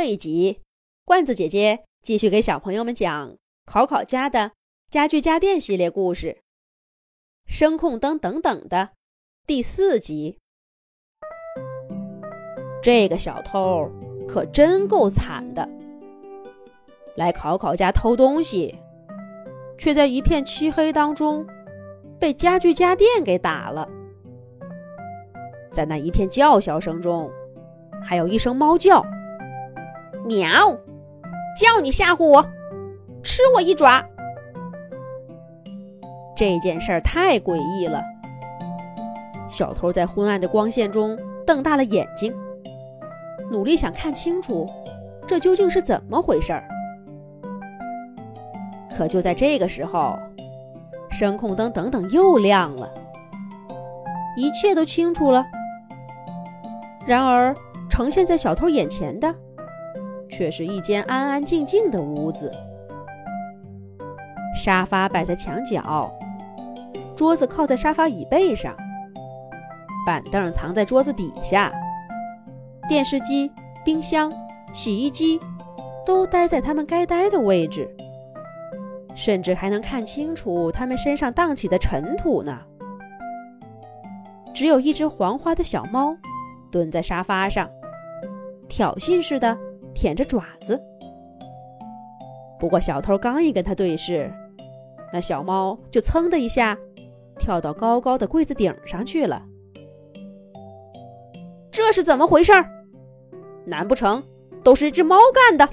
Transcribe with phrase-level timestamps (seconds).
[0.00, 0.62] 这一集，
[1.04, 4.52] 罐子姐姐继续给小朋友们讲考考家的
[4.88, 6.38] 家具家电系列故事，
[7.54, 8.92] 《声控灯等等》的
[9.46, 10.38] 第四集。
[12.82, 13.90] 这个小偷
[14.26, 15.68] 可真够惨的，
[17.14, 18.78] 来考考家偷东西，
[19.76, 21.46] 却在一片漆黑当中
[22.18, 23.86] 被家具家电给打了。
[25.70, 27.30] 在那一片叫嚣声中，
[28.02, 29.04] 还有一声猫叫。
[30.24, 30.48] 喵！
[31.58, 32.46] 叫你吓唬我，
[33.22, 34.04] 吃我一爪！
[36.36, 38.02] 这件事儿太诡异了。
[39.50, 42.32] 小偷在昏暗的光线中瞪大了眼睛，
[43.50, 44.66] 努力想看清楚
[45.26, 46.64] 这究竟是怎么回事儿。
[48.96, 50.16] 可就在这个时候，
[51.10, 52.90] 声控灯等等又亮了，
[54.36, 55.44] 一切都清楚了。
[57.06, 57.54] 然而，
[57.90, 59.34] 呈现在小偷眼前的……
[60.40, 62.50] 却是一间安安静静的屋子，
[64.56, 66.10] 沙发摆在墙角，
[67.14, 68.74] 桌子靠在沙发椅背上，
[70.06, 71.70] 板凳藏在桌子底下，
[72.88, 73.52] 电视机、
[73.84, 74.32] 冰箱、
[74.72, 75.38] 洗衣机
[76.06, 77.94] 都待在他们该待的位置，
[79.14, 82.58] 甚至还能看清楚他们身上荡起的尘土呢。
[84.54, 86.16] 只有一只黄花的小猫
[86.70, 87.68] 蹲在沙发上，
[88.68, 89.54] 挑衅似的。
[90.00, 90.80] 舔着爪子，
[92.58, 94.32] 不过小偷刚一跟他对视，
[95.12, 96.74] 那小猫就噌的一下
[97.38, 99.42] 跳到高高的柜子顶上去了。
[101.70, 102.50] 这是怎么回事？
[103.66, 104.22] 难不成
[104.64, 105.68] 都是一只猫干的？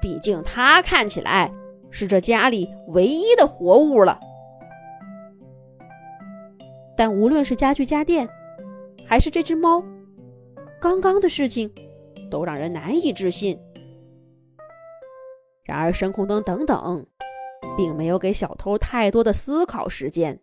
[0.00, 1.50] 毕竟它看起来
[1.90, 4.20] 是这家里唯一的活物了。
[6.96, 8.28] 但无论是家具家电，
[9.04, 9.82] 还是这只猫，
[10.80, 11.68] 刚刚的事情。
[12.34, 13.60] 都让人难以置信。
[15.62, 17.06] 然而，声控灯等等，
[17.76, 20.42] 并没有给小偷太多的思考时间。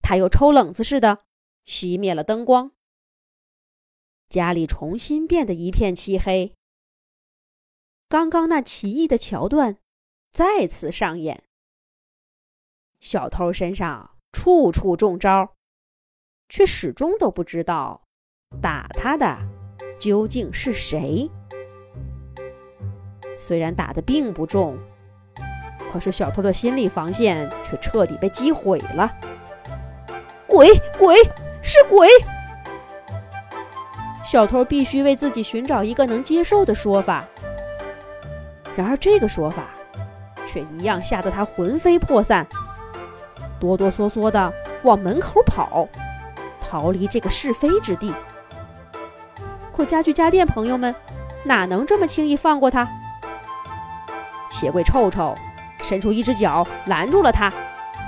[0.00, 1.24] 他又抽冷子似的
[1.66, 2.72] 熄灭了灯光，
[4.30, 6.54] 家里重新变得一片漆黑。
[8.08, 9.76] 刚刚那奇异的桥段
[10.32, 11.44] 再次上演。
[13.00, 15.54] 小偷身上处处中招，
[16.48, 18.08] 却始终都不知道
[18.62, 19.49] 打他的。
[20.00, 21.30] 究竟是谁？
[23.36, 24.76] 虽然打的并不重，
[25.92, 29.12] 可是小偷的心理防线却彻底被击毁了。
[30.46, 30.68] 鬼
[30.98, 31.16] 鬼
[31.62, 32.08] 是鬼！
[34.24, 37.24] 小偷必须为自己寻找一个能接受的说法。
[38.76, 39.66] 然而这个说法
[40.46, 42.46] 却一样吓得他魂飞魄散，
[43.58, 44.52] 哆哆嗦嗦的
[44.82, 45.86] 往门口跑，
[46.60, 48.14] 逃离这个是非之地。
[49.84, 50.94] 家具家电朋友们，
[51.44, 52.88] 哪能这么轻易放过他？
[54.50, 55.34] 鞋柜臭臭
[55.82, 57.52] 伸出一只脚拦住了他，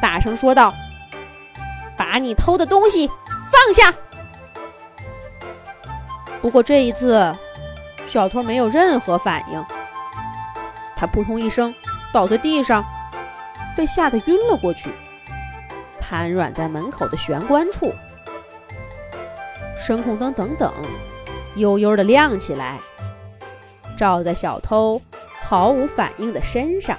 [0.00, 0.74] 大声说道
[1.96, 3.08] ：“把你偷的东西
[3.50, 3.94] 放下！”
[6.42, 7.32] 不过这一次，
[8.06, 9.64] 小偷没有任何反应。
[10.96, 11.74] 他扑通一声
[12.12, 12.84] 倒在地上，
[13.76, 14.90] 被吓得晕了过去，
[16.00, 17.94] 瘫软在门口的玄关处。
[19.78, 20.72] 声控灯等等。
[21.56, 22.78] 悠悠的亮起来，
[23.96, 25.00] 照在小偷
[25.48, 26.96] 毫无反应的身上。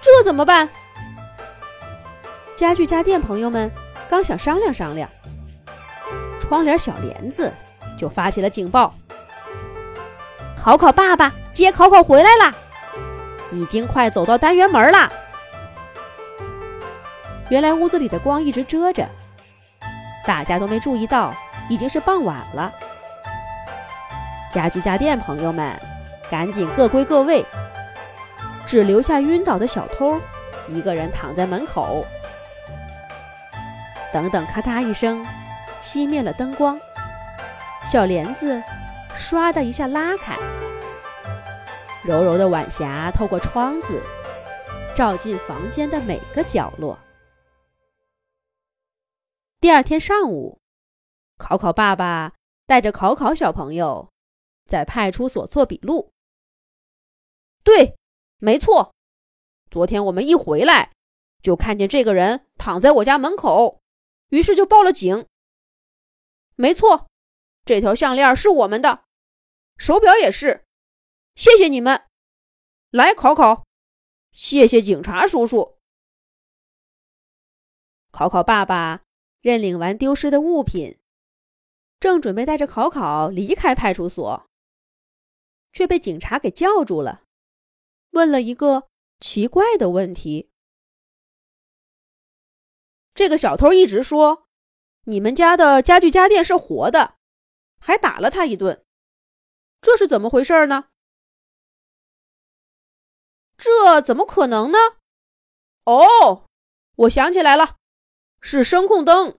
[0.00, 0.68] 这怎么办？
[2.56, 3.70] 家具家电朋友们
[4.08, 5.08] 刚想商量商量，
[6.40, 7.52] 窗帘小帘子
[7.98, 8.94] 就发起了警报
[10.56, 12.54] ：“考考爸爸接考考回来啦，
[13.52, 15.12] 已经快走到单元门了。”
[17.50, 19.06] 原来屋子里的光一直遮着，
[20.24, 21.34] 大家都没注意到。
[21.68, 22.72] 已经是傍晚了，
[24.50, 25.78] 家具家电朋友们
[26.30, 27.44] 赶紧各归各位，
[28.66, 30.20] 只留下晕倒的小偷
[30.68, 32.06] 一个人躺在门口。
[34.12, 35.26] 等等，咔嗒一声，
[35.82, 36.78] 熄灭了灯光，
[37.84, 38.62] 小帘子
[39.18, 40.36] 唰的一下拉开，
[42.04, 44.00] 柔柔的晚霞透过窗子，
[44.94, 46.98] 照进房间的每个角落。
[49.60, 50.60] 第二天上午。
[51.36, 52.34] 考考爸爸
[52.66, 54.10] 带着考考小朋友
[54.64, 56.12] 在派出所做笔录。
[57.62, 57.96] 对，
[58.38, 58.94] 没错。
[59.70, 60.92] 昨天我们一回来，
[61.42, 63.80] 就看见这个人躺在我家门口，
[64.28, 65.26] 于是就报了警。
[66.54, 67.08] 没错，
[67.64, 69.04] 这条项链是我们的，
[69.76, 70.64] 手表也是。
[71.34, 72.06] 谢谢你们，
[72.90, 73.66] 来考考。
[74.32, 75.76] 谢谢警察叔叔。
[78.10, 79.02] 考考爸爸
[79.40, 80.98] 认领完丢失的物品。
[81.98, 84.46] 正准备带着考考离开派出所，
[85.72, 87.22] 却被警察给叫住了，
[88.10, 88.88] 问了一个
[89.20, 90.50] 奇怪的问题
[93.14, 94.46] ：“这个小偷一直说
[95.04, 97.16] 你们家的家具家电是活的，
[97.78, 98.84] 还打了他一顿，
[99.80, 100.90] 这是怎么回事呢？”
[103.56, 104.78] 这怎么可能呢？
[105.84, 106.46] 哦，
[106.96, 107.78] 我想起来了，
[108.40, 109.38] 是声控灯。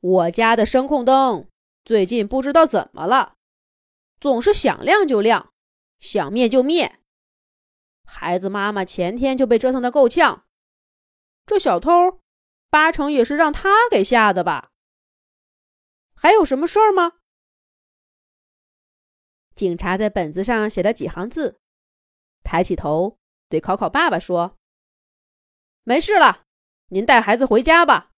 [0.00, 1.48] 我家的声控灯
[1.84, 3.36] 最近不知道怎么了，
[4.20, 5.52] 总是想亮就亮，
[5.98, 7.00] 想灭就灭。
[8.04, 10.46] 孩子妈妈前天就被折腾得够呛，
[11.44, 12.20] 这小偷
[12.70, 14.70] 八成也是让他给吓的吧？
[16.14, 17.14] 还有什么事儿吗？
[19.54, 21.58] 警察在本子上写了几行字，
[22.42, 24.56] 抬起头对考考爸爸说
[25.82, 26.44] ：“没事了，
[26.88, 28.12] 您带孩子回家吧。”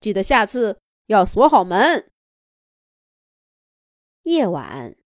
[0.00, 2.10] 记得下次要锁好门。
[4.22, 4.96] 夜晚，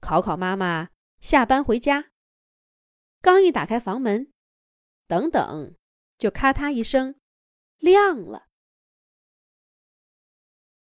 [0.00, 0.90] 考考妈妈
[1.20, 2.10] 下班回家，
[3.20, 4.32] 刚一打开房门，
[5.06, 5.76] 等等，
[6.18, 7.20] 就咔嗒一声
[7.78, 8.48] 亮了。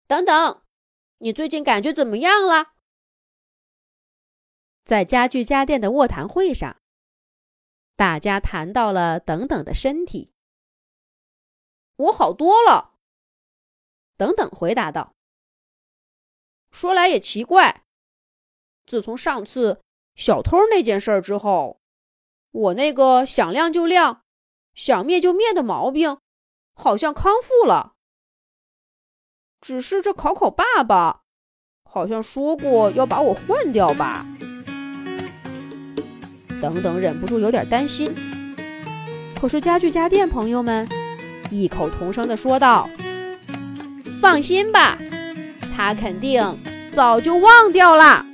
[0.07, 0.63] 等等，
[1.17, 2.73] 你最近感觉怎么样了？
[4.83, 6.81] 在家具家电的卧谈会上，
[7.95, 10.33] 大家谈到了等等的身体。
[11.97, 12.88] 我好多了。
[14.19, 15.13] 等等，回答道
[16.71, 17.85] ：“说来也奇怪，
[18.85, 19.81] 自从上次
[20.13, 21.79] 小偷那件事之后，
[22.51, 24.23] 我那个想亮就亮、
[24.73, 26.17] 想灭就灭的毛病
[26.73, 27.93] 好像康复了。
[29.61, 31.21] 只是这考考爸爸
[31.83, 34.25] 好像说过要把我换掉吧？”
[36.61, 38.13] 等等，忍不住有点担心。
[39.39, 40.85] 可是家具家电朋友们
[41.49, 42.89] 异口同声的说道。
[44.21, 44.97] 放心吧，
[45.75, 46.57] 他肯定
[46.95, 48.25] 早就忘掉了。